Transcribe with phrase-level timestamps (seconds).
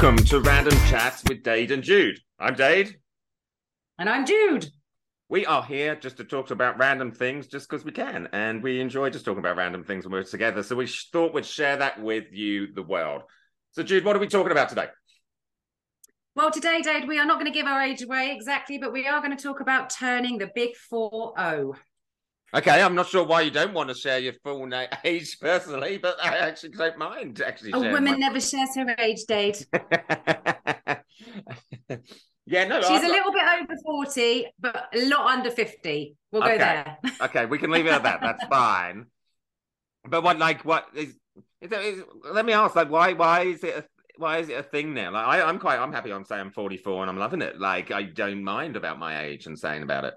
[0.00, 2.20] Hello there, and welcome to Random Chats with Dade and Jude.
[2.38, 2.94] I'm Dade.
[3.98, 4.68] And I'm Jude.
[5.28, 8.28] We are here just to talk about random things just because we can.
[8.32, 10.62] And we enjoy just talking about random things when we're together.
[10.62, 13.22] So we thought we'd share that with you, the world.
[13.72, 14.86] So, Jude, what are we talking about today?
[16.36, 19.08] Well, today, Dade, we are not going to give our age away exactly, but we
[19.08, 21.74] are going to talk about turning the big 4 0.
[22.54, 25.98] Okay, I'm not sure why you don't want to share your full na- age personally,
[25.98, 27.74] but I actually don't mind actually.
[27.74, 28.16] Oh, a woman my...
[28.16, 29.58] never shares her age, Dade.
[32.46, 33.04] yeah, no, she's I'm...
[33.04, 36.16] a little bit over forty, but a lot under fifty.
[36.32, 36.52] We'll okay.
[36.52, 36.98] go there.
[37.22, 38.20] okay, we can leave it at that.
[38.22, 39.06] That's fine.
[40.08, 41.18] But what, like, what is,
[41.60, 42.02] is, is?
[42.32, 43.12] Let me ask, like, why?
[43.12, 43.76] Why is it?
[43.76, 43.84] A,
[44.16, 45.10] why is it a thing now?
[45.12, 45.78] Like, I, I'm quite.
[45.78, 46.10] I'm happy.
[46.14, 47.60] I'm saying I'm 44 and I'm loving it.
[47.60, 50.14] Like, I don't mind about my age and saying about it.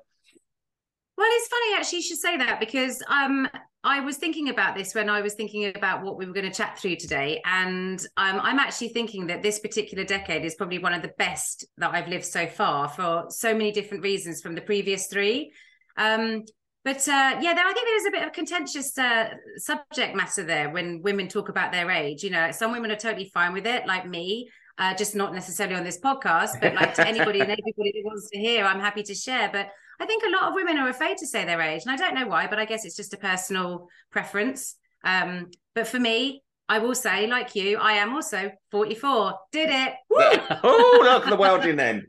[1.22, 3.48] Well, it's funny actually you should say that because um
[3.84, 6.56] I was thinking about this when I was thinking about what we were going to
[6.56, 7.42] chat through today.
[7.46, 11.66] And um, I'm actually thinking that this particular decade is probably one of the best
[11.78, 15.52] that I've lived so far for so many different reasons from the previous three.
[15.98, 16.44] Um,
[16.84, 20.70] but uh, yeah, there, I think there's a bit of contentious uh, subject matter there
[20.70, 22.24] when women talk about their age.
[22.24, 25.76] You know, some women are totally fine with it, like me, uh, just not necessarily
[25.76, 29.04] on this podcast, but like to anybody and everybody who wants to hear, I'm happy
[29.04, 29.50] to share.
[29.52, 29.70] But
[30.02, 32.16] I think a lot of women are afraid to say their age, and I don't
[32.16, 34.76] know why, but I guess it's just a personal preference.
[35.04, 39.34] Um, but for me, I will say, like you, I am also 44.
[39.52, 39.94] Did it?
[40.64, 42.08] oh, look, the welding then.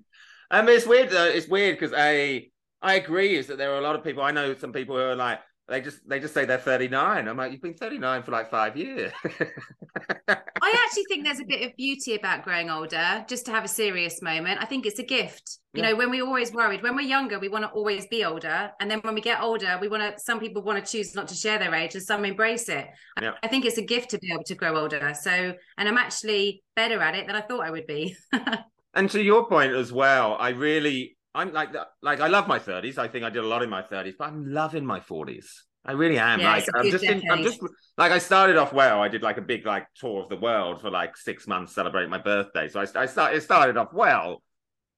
[0.50, 1.12] Um, it's weird.
[1.12, 2.46] Uh, it's weird because I
[2.80, 4.22] I agree is that there are a lot of people.
[4.22, 7.28] I know some people who are like they just they just say they're 39.
[7.28, 9.12] I'm like, you've been 39 for like five years.
[10.62, 13.68] I actually think there's a bit of beauty about growing older, just to have a
[13.68, 14.62] serious moment.
[14.62, 15.58] I think it's a gift.
[15.74, 15.90] You yeah.
[15.90, 18.70] know, when we're always worried, when we're younger, we want to always be older.
[18.78, 21.26] And then when we get older, we want to some people want to choose not
[21.28, 22.86] to share their age and some embrace it.
[23.20, 23.32] Yeah.
[23.42, 25.14] I think it's a gift to be able to grow older.
[25.20, 28.16] So and I'm actually better at it than I thought I would be.
[28.94, 31.70] and to your point as well, I really I'm like
[32.02, 32.98] like I love my 30s.
[32.98, 35.46] I think I did a lot in my 30s, but I'm loving my 40s.
[35.84, 36.40] I really am.
[36.40, 37.60] Yeah, like I'm just in, I'm just
[37.98, 39.02] like I started off well.
[39.02, 42.10] I did like a big like tour of the world for like six months celebrating
[42.10, 42.68] my birthday.
[42.68, 44.42] So I I started it started off well,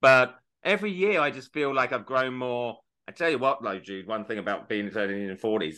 [0.03, 2.79] but every year I just feel like I've grown more.
[3.09, 4.07] I tell you what, though, Jude.
[4.07, 5.77] One thing about being 30s and 40s,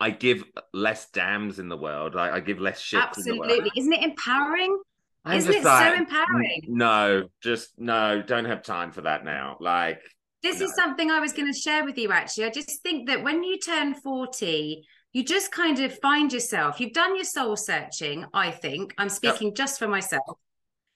[0.00, 2.14] I give less dams in the world.
[2.14, 3.00] Like I give less shit.
[3.00, 4.78] Absolutely, isn't it empowering?
[5.26, 6.62] I'm Isn't it like, so empowering?
[6.68, 9.56] No, just no, don't have time for that now.
[9.60, 10.00] Like
[10.46, 10.66] this no.
[10.66, 12.44] is something I was going to share with you actually.
[12.44, 16.78] I just think that when you turn 40, you just kind of find yourself.
[16.78, 18.94] You've done your soul searching, I think.
[18.98, 19.56] I'm speaking yep.
[19.56, 20.38] just for myself.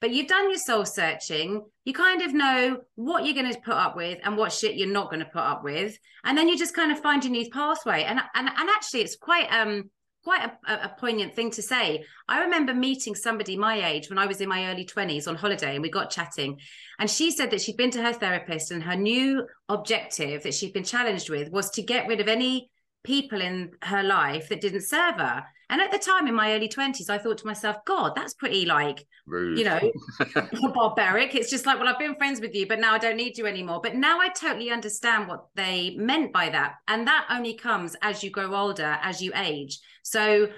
[0.00, 1.62] But you've done your soul searching.
[1.84, 4.88] You kind of know what you're going to put up with and what shit you're
[4.88, 5.98] not going to put up with.
[6.24, 8.04] And then you just kind of find your new pathway.
[8.04, 9.90] And and and actually it's quite um
[10.22, 12.04] quite a, a, poignant thing to say.
[12.28, 15.74] I remember meeting somebody my age when I was in my early 20s on holiday
[15.74, 16.58] and we got chatting.
[16.98, 20.74] And she said that she'd been to her therapist and her new objective that she'd
[20.74, 22.70] been challenged with was to get rid of any
[23.02, 25.44] people in her life that didn't serve her.
[25.70, 28.66] And at the time in my early 20s, I thought to myself, God, that's pretty
[28.66, 29.56] like, Rude.
[29.56, 29.80] you know,
[30.74, 31.36] barbaric.
[31.36, 33.46] It's just like, well, I've been friends with you, but now I don't need you
[33.46, 33.80] anymore.
[33.80, 36.74] But now I totally understand what they meant by that.
[36.88, 39.78] And that only comes as you grow older, as you age.
[40.02, 40.48] So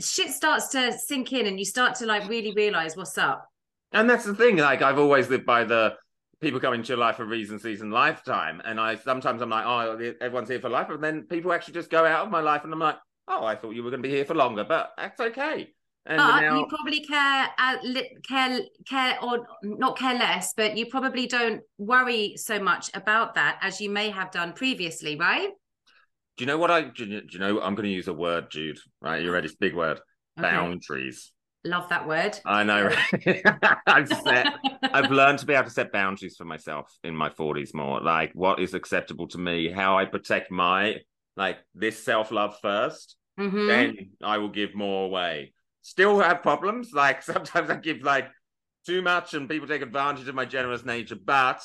[0.00, 3.48] shit starts to sink in and you start to like really realize what's up.
[3.92, 4.56] And that's the thing.
[4.56, 5.94] Like, I've always lived by the,
[6.40, 8.62] people come into your life for reason, season, lifetime.
[8.64, 10.88] And I sometimes I'm like, oh, everyone's here for life.
[10.90, 13.54] And then people actually just go out of my life and I'm like, oh, I
[13.54, 15.68] thought you were going to be here for longer, but that's okay.
[16.06, 16.58] And but now...
[16.58, 17.76] you probably care, uh,
[18.26, 23.58] care, care, or not care less, but you probably don't worry so much about that
[23.60, 25.50] as you may have done previously, right?
[26.38, 26.82] Do you know what I?
[26.82, 27.60] Do you, do you know?
[27.60, 28.78] I'm going to use a word, Jude.
[29.02, 29.22] Right?
[29.22, 29.50] You ready?
[29.58, 30.00] Big word.
[30.38, 30.48] Okay.
[30.48, 31.32] Boundaries.
[31.64, 32.38] Love that word.
[32.44, 32.86] I know.
[32.86, 33.42] Right?
[33.86, 34.54] I've set.
[34.82, 38.00] I've learned to be able to set boundaries for myself in my 40s more.
[38.00, 40.98] Like what is acceptable to me, how I protect my
[41.36, 43.66] like this self love 1st mm-hmm.
[43.68, 45.52] then I will give more away.
[45.82, 46.92] Still have problems.
[46.92, 48.28] Like sometimes I give like
[48.86, 51.62] too much and people take advantage of my generous nature, but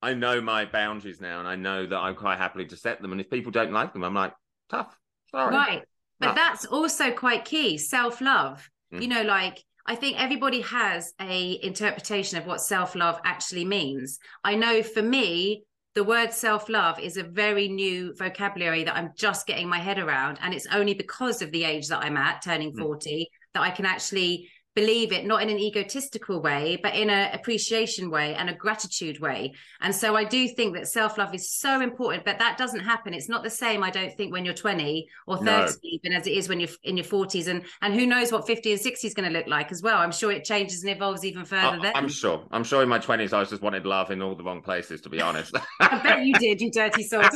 [0.00, 3.12] I know my boundaries now and I know that I'm quite happily to set them.
[3.12, 4.32] And if people don't like them, I'm like,
[4.70, 4.96] tough.
[5.30, 5.54] Sorry.
[5.54, 5.82] Right.
[6.18, 8.68] But that's also quite key self love.
[8.92, 9.02] Mm.
[9.02, 14.18] You know, like I think everybody has a interpretation of what self love actually means.
[14.44, 19.10] I know for me, the word self love is a very new vocabulary that I'm
[19.16, 20.38] just getting my head around.
[20.40, 22.78] And it's only because of the age that I'm at, turning mm.
[22.80, 27.34] 40, that I can actually believe it not in an egotistical way but in an
[27.34, 29.52] appreciation way and a gratitude way.
[29.80, 33.14] And so i do think that self-love is so important but that doesn't happen.
[33.14, 35.68] It's not the same i don't think when you're 20 or 30 no.
[35.82, 38.72] even as it is when you're in your 40s and and who knows what 50
[38.72, 39.98] and 60 is going to look like as well.
[39.98, 42.44] I'm sure it changes and evolves even further I, i'm sure.
[42.50, 45.00] I'm sure in my 20s i was just wanted love in all the wrong places
[45.02, 45.56] to be honest.
[45.80, 47.34] I bet you did you dirty sort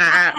[0.00, 0.32] oh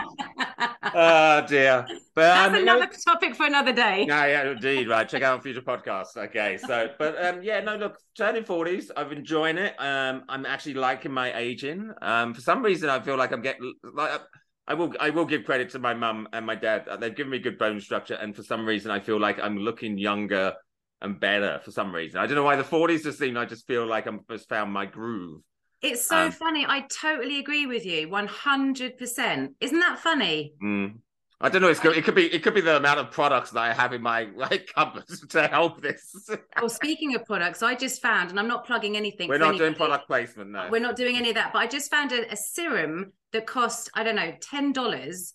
[0.93, 1.85] ah, dear.
[2.15, 4.05] But that's um, another topic for another day.
[4.05, 4.87] No, yeah, indeed.
[4.87, 6.15] Right, check out on future podcasts.
[6.15, 9.73] Okay, so but um, yeah, no, look, turning forties, I've enjoying it.
[9.79, 11.91] Um, I'm actually liking my aging.
[12.01, 14.21] Um, for some reason, I feel like I'm getting like.
[14.65, 14.93] I will.
[14.99, 16.87] I will give credit to my mum and my dad.
[16.99, 19.97] They've given me good bone structure, and for some reason, I feel like I'm looking
[19.97, 20.53] younger
[21.01, 21.59] and better.
[21.65, 23.35] For some reason, I don't know why the 40s just seem.
[23.35, 25.41] I just feel like I'm just found my groove.
[25.81, 26.65] It's so um, funny.
[26.65, 29.55] I totally agree with you, one hundred percent.
[29.59, 30.53] Isn't that funny?
[30.63, 30.99] Mm.
[31.41, 31.67] I don't know.
[31.67, 31.97] It's good.
[31.97, 32.33] It could be.
[32.33, 35.47] It could be the amount of products that I have in my like cupboard to
[35.47, 36.29] help this.
[36.57, 39.29] well, speaking of products, I just found, and I'm not plugging anything.
[39.29, 39.69] We're not anybody.
[39.69, 40.69] doing product placement, no.
[40.71, 41.53] We're not doing any of that.
[41.53, 45.33] But I just found a, a serum that cost I don't know ten dollars.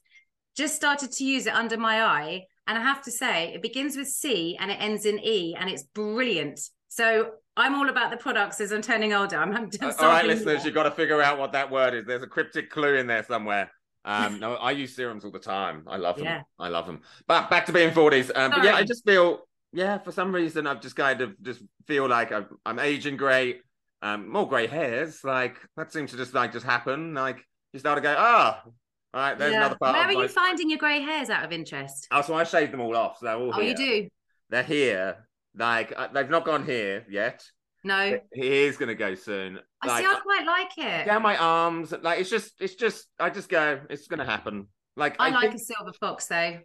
[0.56, 3.96] Just started to use it under my eye, and I have to say, it begins
[3.96, 6.60] with C and it ends in E, and it's brilliant.
[6.88, 9.36] So I'm all about the products as I'm turning older.
[9.36, 12.06] I'm, I'm all right, listeners, you've got to figure out what that word is.
[12.06, 13.70] There's a cryptic clue in there somewhere.
[14.04, 15.84] Um, no, I use serums all the time.
[15.86, 16.24] I love them.
[16.24, 16.42] Yeah.
[16.58, 17.02] I love them.
[17.26, 18.30] But back to being 40s.
[18.34, 19.40] Um, but yeah, I just feel,
[19.72, 23.62] yeah, for some reason, I've just kind of just feel like I'm, I'm aging great.
[24.00, 25.24] Um, more grey hairs.
[25.24, 27.14] Like that seems to just like just happen.
[27.14, 28.72] Like you start to go, ah, oh,
[29.14, 29.58] all right, there's yeah.
[29.58, 29.94] another part.
[29.94, 32.06] Where are you finding your grey hairs out of interest?
[32.10, 33.18] Oh, so I shaved them all off.
[33.18, 33.70] So they're all oh, here.
[33.70, 34.08] you do?
[34.50, 35.26] They're here.
[35.56, 37.42] Like uh, they've not gone here yet.
[37.88, 39.58] No, he is going to go soon.
[39.80, 40.10] I like, see.
[40.10, 41.06] I quite like it.
[41.06, 43.06] Down my arms, like it's just, it's just.
[43.18, 43.80] I just go.
[43.88, 44.66] It's going to happen.
[44.94, 45.54] Like I, I like think...
[45.54, 46.58] a silver fox though.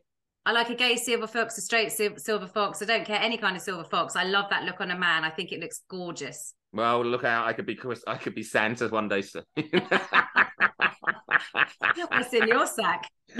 [0.46, 2.81] I like a gay silver fox, a straight silver fox.
[2.81, 4.18] I don't care any kind of silver fox.
[4.18, 5.24] I love that look on a man.
[5.24, 6.56] I think it looks gorgeous.
[6.74, 7.48] Well, look out!
[7.48, 8.04] I could be Chris.
[8.06, 9.44] I could be Santa one day soon.
[12.10, 13.08] What's in your sack?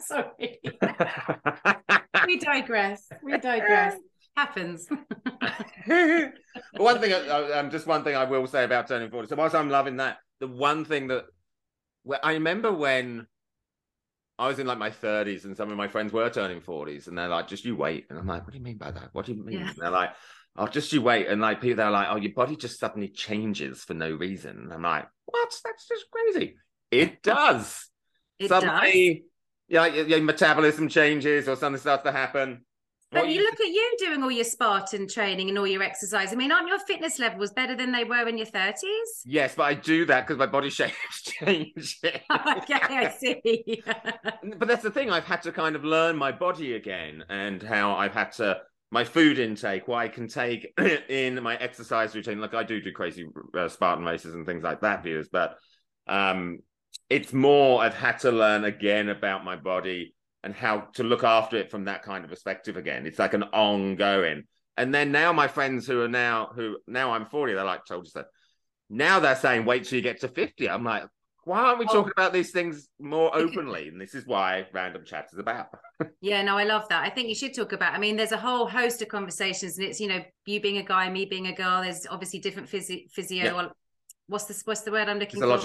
[0.00, 0.58] Sorry.
[2.26, 3.08] we digress.
[3.22, 3.94] We digress
[4.36, 4.88] happens.
[6.76, 9.28] One thing, um, just one thing I will say about turning 40.
[9.28, 11.26] So whilst I'm loving that, the one thing that
[12.04, 13.26] well, I remember when
[14.38, 17.18] I was in like my 30s and some of my friends were turning 40s and
[17.18, 18.06] they're like, just you wait.
[18.08, 19.10] And I'm like, what do you mean by that?
[19.12, 19.60] What do you mean?
[19.60, 19.72] Yeah.
[19.76, 20.10] they're like,
[20.56, 21.28] oh, just you wait.
[21.28, 24.56] And like people, they're like, oh, your body just suddenly changes for no reason.
[24.58, 25.54] And I'm like, what?
[25.62, 26.56] That's just crazy.
[26.90, 27.88] It does.
[28.38, 29.24] It suddenly, does.
[29.68, 32.64] Yeah, your, your metabolism changes or something starts to happen
[33.10, 36.32] but you, you look at you doing all your Spartan training and all your exercise.
[36.32, 38.74] I mean, aren't your fitness levels better than they were in your 30s?
[39.24, 40.92] Yes, but I do that because my body shape
[41.24, 41.98] change.
[42.04, 43.82] okay, I see.
[44.58, 45.10] but that's the thing.
[45.10, 48.60] I've had to kind of learn my body again and how I've had to
[48.92, 50.72] my food intake, what I can take
[51.08, 52.40] in my exercise routine.
[52.40, 53.26] Like I do do crazy
[53.56, 55.28] uh, Spartan races and things like that, viewers.
[55.30, 55.56] But
[56.06, 56.60] um,
[57.08, 61.56] it's more I've had to learn again about my body and how to look after
[61.56, 63.06] it from that kind of perspective again.
[63.06, 64.44] It's like an ongoing.
[64.76, 68.06] And then now my friends who are now who now I'm 40, they're like told
[68.06, 68.26] us that.
[68.88, 70.68] Now they're saying wait till you get to 50.
[70.68, 71.04] I'm like,
[71.44, 71.92] why aren't we oh.
[71.92, 73.88] talking about these things more openly?
[73.88, 75.68] And this is why random chat is about.
[76.20, 77.04] yeah, no, I love that.
[77.04, 77.94] I think you should talk about.
[77.94, 80.82] I mean, there's a whole host of conversations, and it's you know you being a
[80.82, 81.82] guy, me being a girl.
[81.82, 82.98] There's obviously different physio.
[83.12, 83.68] physio yeah.
[84.26, 85.58] What's the what's the word I'm looking for?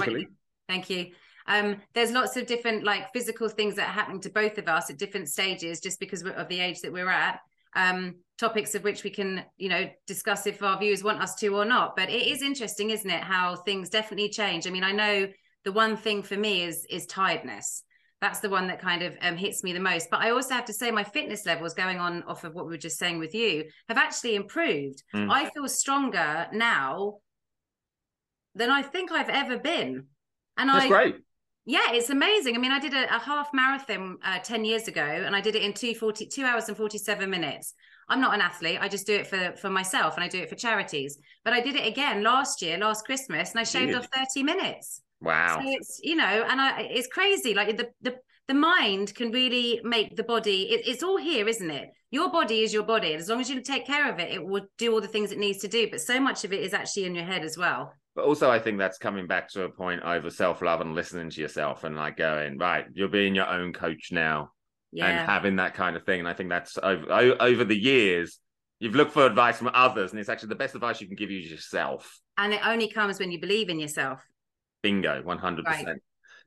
[0.67, 1.11] Thank you
[1.47, 4.89] um, there's lots of different like physical things that are happening to both of us
[4.89, 7.39] at different stages just because of the age that we're at.
[7.75, 11.49] Um, topics of which we can you know discuss if our viewers want us to
[11.49, 11.95] or not.
[11.95, 14.65] But it is interesting isn't it how things definitely change.
[14.65, 15.27] I mean i know
[15.63, 17.83] the one thing for me is is tiredness.
[18.21, 20.09] That's the one that kind of um, hits me the most.
[20.09, 22.71] But i also have to say my fitness levels going on off of what we
[22.71, 25.03] were just saying with you have actually improved.
[25.13, 25.31] Mm.
[25.31, 27.17] i feel stronger now
[28.55, 30.05] than i think i've ever been.
[30.57, 31.15] And that's I, great
[31.65, 32.55] yeah, it's amazing.
[32.55, 35.55] I mean, I did a, a half marathon uh, 10 years ago and I did
[35.55, 37.73] it in two, 40, two hours and 47 minutes.
[38.07, 38.77] I'm not an athlete.
[38.79, 41.17] I just do it for, for myself and I do it for charities.
[41.43, 45.01] But I did it again last year, last Christmas, and I shaved off 30 minutes.
[45.21, 45.59] Wow.
[45.59, 47.55] So it's, you know, and I, it's crazy.
[47.55, 48.15] Like the, the,
[48.47, 51.89] the mind can really make the body, it, it's all here, isn't it?
[52.11, 53.13] Your body is your body.
[53.13, 55.31] And as long as you take care of it, it will do all the things
[55.31, 55.89] it needs to do.
[55.89, 57.91] But so much of it is actually in your head as well.
[58.15, 61.29] But also, I think that's coming back to a point over self love and listening
[61.29, 64.51] to yourself and like going, right, you're being your own coach now
[64.93, 65.07] yeah.
[65.07, 66.19] and having that kind of thing.
[66.19, 68.39] And I think that's over, over the years,
[68.79, 71.29] you've looked for advice from others, and it's actually the best advice you can give
[71.29, 72.19] you yourself.
[72.37, 74.25] And it only comes when you believe in yourself.
[74.81, 75.65] Bingo, 100%.
[75.65, 75.85] Right.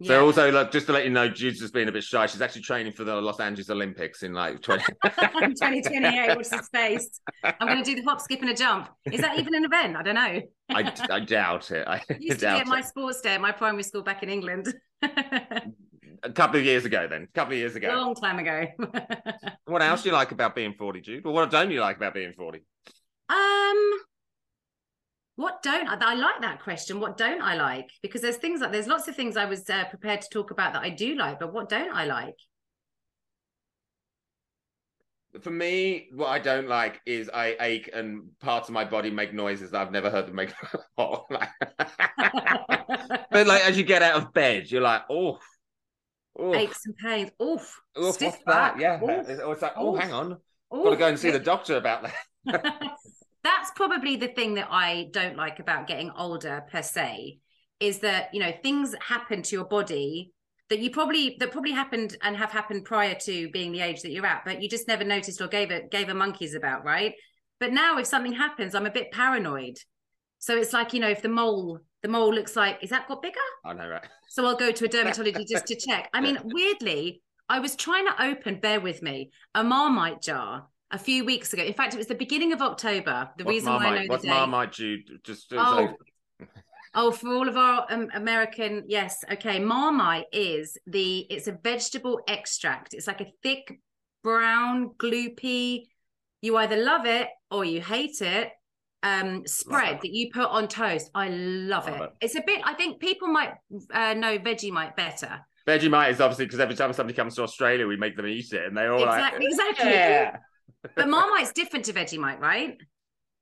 [0.00, 0.20] So yeah.
[0.20, 2.24] also, like, just to let you know, Jude's just being a bit shy.
[2.26, 4.84] She's actually training for the Los Angeles Olympics in like 20...
[5.02, 6.36] 2028.
[6.36, 7.20] What's his face?
[7.42, 8.88] I'm going to do the hop, skip, and a jump.
[9.10, 9.96] Is that even an event?
[9.96, 10.40] I don't know.
[10.70, 11.88] I, I doubt it.
[11.88, 14.72] I used to be at my sports day at my primary school back in England.
[15.02, 17.24] a couple of years ago, then.
[17.24, 17.92] A couple of years ago.
[17.92, 18.66] A long time ago.
[19.64, 21.26] what else do you like about being 40, Jude?
[21.26, 22.60] Or what don't you like about being 40?
[23.30, 23.98] Um,
[25.38, 26.98] what don't I, I like that question?
[26.98, 27.92] What don't I like?
[28.02, 30.72] Because there's things like there's lots of things I was uh, prepared to talk about
[30.72, 32.34] that I do like, but what don't I like?
[35.40, 39.32] For me, what I don't like is I ache and parts of my body make
[39.32, 41.24] noises that I've never heard them make before.
[41.30, 41.52] but
[43.46, 45.38] like as you get out of bed, you're like, oh,
[46.52, 47.30] aches and pains.
[47.40, 48.80] Oof, Oof what's that?
[48.80, 49.28] Yeah, Oof.
[49.28, 50.02] it's like, oh, Oof.
[50.02, 50.82] hang on, Oof.
[50.82, 52.10] got to go and see the doctor about
[52.46, 52.96] that
[53.44, 57.38] that's probably the thing that I don't like about getting older per se
[57.80, 60.32] is that you know things happen to your body
[60.70, 64.10] that you probably that probably happened and have happened prior to being the age that
[64.10, 67.14] you're at but you just never noticed or gave it gave a monkeys about right?
[67.60, 69.76] But now if something happens i'm a bit paranoid.
[70.38, 73.22] So it's like you know if the mole the mole looks like is that got
[73.22, 73.38] bigger?
[73.64, 74.06] I know right?
[74.28, 76.08] So i'll go to a dermatologist just to check.
[76.12, 80.98] I mean weirdly i was trying to open bear with me a marmite jar a
[80.98, 81.62] few weeks ago.
[81.62, 83.30] In fact, it was the beginning of October.
[83.36, 83.90] The reason Marmite?
[83.90, 84.34] why I know What's the date.
[84.34, 84.98] Marmite due?
[85.22, 85.94] Just, oh.
[86.94, 89.58] oh, for all of our um, American, yes, okay.
[89.58, 92.94] Marmite is the it's a vegetable extract.
[92.94, 93.80] It's like a thick
[94.22, 95.84] brown gloopy.
[96.40, 98.52] You either love it or you hate it.
[99.04, 101.08] Um, spread that you put on toast.
[101.14, 102.02] I love, love it.
[102.02, 102.10] it.
[102.20, 102.60] It's a bit.
[102.64, 103.54] I think people might
[103.92, 105.38] uh, know Vegemite better.
[105.68, 108.66] Vegemite is obviously because every time somebody comes to Australia, we make them eat it,
[108.66, 109.90] and they all exactly, like exactly.
[109.90, 110.36] Yeah
[110.94, 112.76] but Marmite's different to Vegemite, right?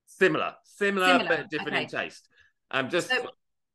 [0.07, 1.37] Similar, similar, similar.
[1.37, 1.83] but different okay.
[1.83, 2.29] in taste.
[2.71, 3.09] Um, just.
[3.09, 3.27] So,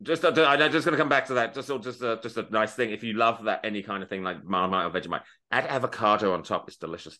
[0.03, 1.53] just, I'm just going to come back to that.
[1.53, 2.89] Just, just, a, just a nice thing.
[2.89, 6.41] If you love that, any kind of thing like Marmite or Vegemite, add avocado on
[6.41, 6.67] top.
[6.67, 7.19] It's delicious.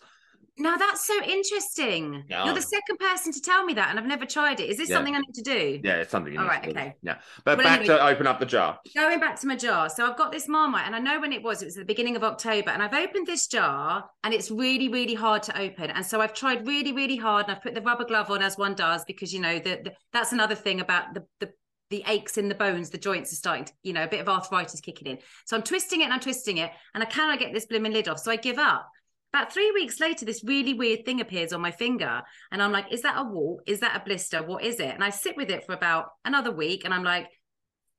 [0.57, 2.23] Now that's so interesting.
[2.29, 2.45] Yeah.
[2.45, 4.69] You're the second person to tell me that, and I've never tried it.
[4.69, 4.97] Is this yeah.
[4.97, 5.79] something I need to do?
[5.83, 6.37] Yeah, it's something.
[6.37, 6.95] All right, okay.
[7.01, 8.77] Yeah, but well, back anyway, to open up the jar.
[8.95, 9.89] Going back to my jar.
[9.89, 11.61] So I've got this Marmite, and I know when it was.
[11.61, 14.89] It was at the beginning of October, and I've opened this jar, and it's really,
[14.89, 15.89] really hard to open.
[15.89, 18.57] And so I've tried really, really hard, and I've put the rubber glove on as
[18.57, 21.53] one does because you know that that's another thing about the the
[21.91, 24.29] the aches in the bones, the joints are starting to, you know, a bit of
[24.29, 25.17] arthritis kicking in.
[25.45, 28.07] So I'm twisting it and I'm twisting it, and I cannot get this blooming lid
[28.07, 28.19] off.
[28.19, 28.89] So I give up.
[29.33, 32.21] About three weeks later, this really weird thing appears on my finger.
[32.51, 33.63] And I'm like, is that a wart?
[33.65, 34.43] Is that a blister?
[34.43, 34.93] What is it?
[34.93, 37.27] And I sit with it for about another week and I'm like,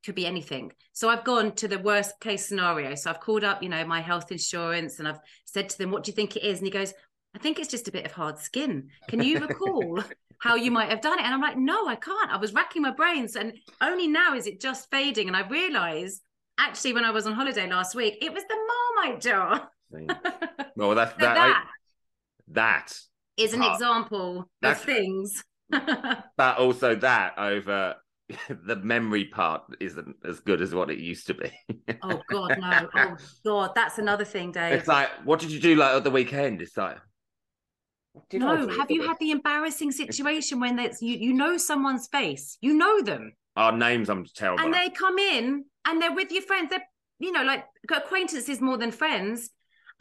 [0.04, 0.72] could be anything.
[0.92, 2.94] So I've gone to the worst case scenario.
[2.94, 6.04] So I've called up, you know, my health insurance and I've said to them, what
[6.04, 6.58] do you think it is?
[6.58, 6.92] And he goes,
[7.34, 8.88] I think it's just a bit of hard skin.
[9.08, 10.02] Can you recall
[10.38, 11.24] how you might have done it?
[11.24, 12.30] And I'm like, no, I can't.
[12.30, 15.28] I was racking my brains and only now is it just fading.
[15.28, 16.20] And I realized
[16.58, 18.56] actually when I was on holiday last week, it was the
[18.96, 19.70] Marmite jar.
[20.76, 21.34] well, that's that.
[21.34, 21.62] that, I,
[22.48, 22.94] that
[23.36, 25.44] is an example of things.
[26.36, 27.94] but also that over
[28.66, 31.50] the memory part isn't as good as what it used to be.
[32.02, 32.88] oh God, no!
[32.94, 34.74] Oh God, that's another thing, Dade.
[34.74, 36.62] It's like, what did you do like at the weekend?
[36.62, 36.98] It's like,
[38.32, 38.68] no.
[38.68, 43.02] Have you had the embarrassing situation when there's you you know someone's face, you know
[43.02, 43.32] them.
[43.56, 44.64] Our names, I'm terrible.
[44.64, 46.70] And they come in and they're with your friends.
[46.70, 46.86] They're
[47.18, 49.50] you know like acquaintances more than friends,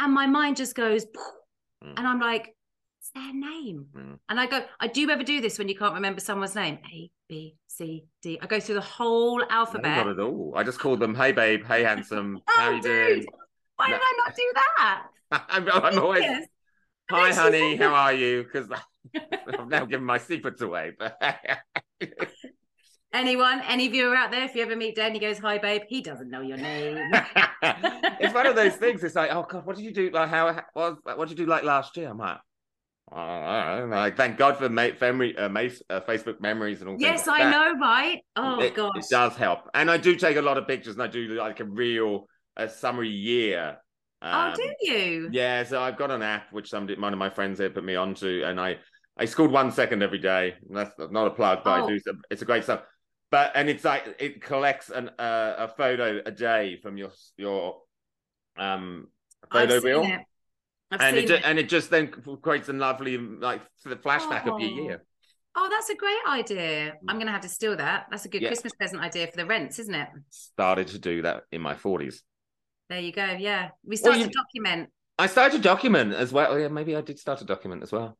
[0.01, 1.93] and my mind just goes, mm.
[1.95, 2.55] and I'm like,
[2.99, 3.85] it's their name.
[3.95, 4.17] Mm.
[4.29, 6.79] And I go, I do ever do this when you can't remember someone's name.
[6.91, 8.39] A, B, C, D.
[8.41, 9.97] I go through the whole alphabet.
[9.97, 10.53] No, not at all.
[10.55, 12.41] I just called them, hey, babe, hey, handsome.
[12.49, 12.83] oh, how you dude.
[12.83, 13.25] doing?
[13.75, 13.93] Why no.
[13.93, 15.03] did I not do that?
[15.49, 16.25] I'm, I'm always,
[17.09, 18.43] hi, honey, how are you?
[18.43, 18.69] Because
[19.59, 20.93] I've now given my secrets away.
[23.13, 26.01] Anyone, any viewer out there, if you ever meet Dan, he goes, "Hi, babe." He
[26.01, 26.97] doesn't know your name.
[27.61, 29.03] it's one of those things.
[29.03, 30.09] It's like, oh god, what did you do?
[30.11, 30.63] Like, how?
[30.73, 32.07] What, what did you do like last year?
[32.09, 32.37] I'm like,
[33.11, 36.95] oh, like thank God for ma- memory, uh, uh, Facebook memories and all.
[36.99, 38.21] Yes, I know, right?
[38.37, 41.03] Oh it, gosh, it does help, and I do take a lot of pictures, and
[41.03, 43.77] I do like a real a summary year.
[44.21, 45.29] Um, oh, do you?
[45.33, 47.95] Yeah, so I've got an app which somebody, one of my friends here put me
[47.95, 48.77] onto, and I
[49.17, 50.55] I scored one second every day.
[50.69, 51.83] That's not a plug, but oh.
[51.83, 51.99] I do.
[52.29, 52.83] It's a great stuff
[53.31, 57.81] but and it's like it collects an uh, a photo a day from your your
[58.57, 59.07] um
[59.51, 60.03] photo reel.
[60.03, 60.19] It.
[60.99, 62.09] and it, it, and it just then
[62.41, 64.55] creates a lovely like the flashback oh.
[64.55, 65.03] of your year.
[65.55, 66.93] Oh, that's a great idea.
[67.09, 68.07] I'm going to have to steal that.
[68.09, 68.47] That's a good yeah.
[68.47, 70.07] Christmas present idea for the rents, isn't it?
[70.29, 72.21] Started to do that in my 40s.
[72.89, 73.35] There you go.
[73.37, 73.71] Yeah.
[73.85, 74.89] We started well, you, to document.
[75.19, 76.57] I started to document as well.
[76.57, 78.17] Yeah, maybe I did start to document as well.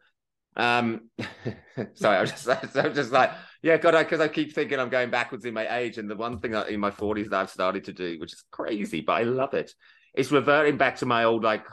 [0.57, 1.09] Um,
[1.93, 4.79] sorry, I was just, I was just like, Yeah, God, because I, I, keep thinking
[4.79, 7.41] I'm going backwards in my age, and the one thing that in my 40s that
[7.41, 9.73] I've started to do, which is crazy, but I love it,
[10.15, 11.65] is reverting back to my old like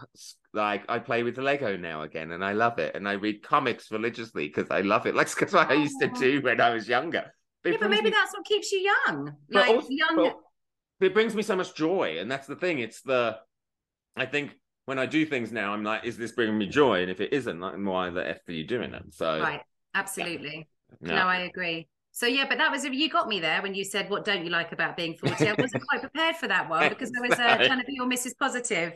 [0.53, 3.91] like I play with Lego now again, and I love it, and I read comics
[3.91, 5.15] religiously because I love it.
[5.19, 6.21] Like that's what I used to oh.
[6.21, 7.33] do when I was younger.
[7.63, 8.11] But yeah, but maybe me...
[8.11, 9.35] that's what keeps you young.
[9.51, 10.35] Like also, young.
[11.01, 12.81] it brings me so much joy, and that's the thing.
[12.81, 13.39] It's the
[14.15, 17.03] I think when I do things now, I'm like, is this bringing me joy?
[17.03, 19.03] And if it isn't, like, why the f are you doing it?
[19.11, 19.61] So right,
[19.95, 20.57] absolutely.
[20.57, 20.78] Yeah.
[21.01, 21.89] No, I agree.
[22.13, 24.51] So yeah, but that was you got me there when you said what don't you
[24.51, 25.49] like about being 40.
[25.49, 28.07] I wasn't quite prepared for that one because I was uh, trying to be your
[28.07, 28.33] Mrs.
[28.39, 28.95] Positive.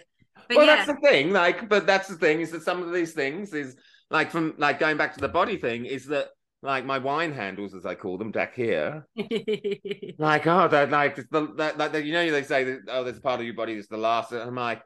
[0.49, 0.77] But well, yeah.
[0.77, 1.33] that's the thing.
[1.33, 3.77] Like, but that's the thing is that some of these things is
[4.11, 6.29] like from like going back to the body thing is that
[6.63, 9.07] like my wine handles, as I call them, back here.
[9.17, 13.21] like, oh, that like the that, that, you know they say that oh, there's a
[13.21, 14.33] part of your body that's the last.
[14.33, 14.83] And I'm like,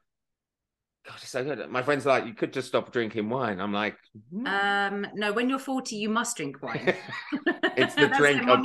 [1.07, 1.71] God, it's so good.
[1.71, 3.61] My friends are like, you could just stop drinking wine.
[3.61, 3.97] I'm like,
[4.35, 4.47] mm.
[4.47, 5.33] um, no.
[5.33, 6.95] When you're 40, you must drink wine.
[7.77, 8.49] it's the drink.
[8.49, 8.59] Of,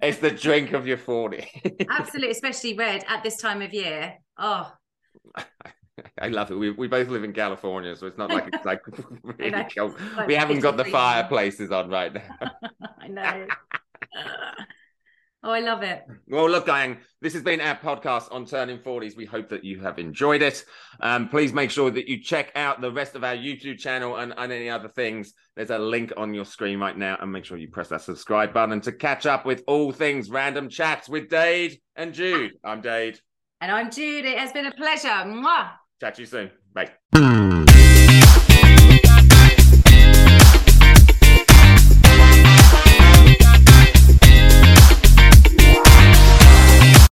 [0.00, 1.48] it's the drink of your 40.
[1.90, 4.14] Absolutely, especially red at this time of year.
[4.38, 4.72] Oh.
[6.20, 6.54] I love it.
[6.54, 8.80] We we both live in California, so it's not like it's like
[9.22, 9.94] really cold.
[10.26, 12.50] we haven't got the fireplaces on right now.
[12.98, 13.46] I know.
[15.44, 16.04] Oh, I love it.
[16.28, 19.16] Well, look, gang, this has been our podcast on turning 40s.
[19.16, 20.64] We hope that you have enjoyed it.
[21.00, 24.32] Um, please make sure that you check out the rest of our YouTube channel and,
[24.36, 25.32] and any other things.
[25.56, 28.54] There's a link on your screen right now, and make sure you press that subscribe
[28.54, 32.52] button to catch up with all things random chats with Dade and Jude.
[32.64, 33.18] I'm Dade.
[33.60, 34.24] And I'm Jude.
[34.24, 35.08] It has been a pleasure.
[35.08, 35.70] Mwah.
[36.00, 36.50] Chat to you soon.
[36.72, 37.61] Bye.